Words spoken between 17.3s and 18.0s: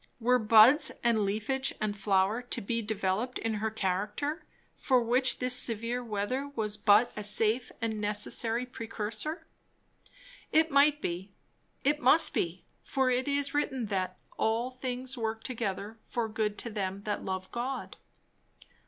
God."